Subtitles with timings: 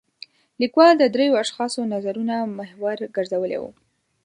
[0.61, 3.63] لیکوال د درېو اشخاصو نظرونه محور ګرځولی و.